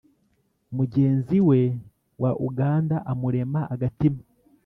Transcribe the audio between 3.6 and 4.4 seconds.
agatima,